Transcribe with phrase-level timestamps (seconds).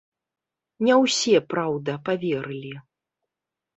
[0.87, 2.73] Не ўсе, праўда, паверылі.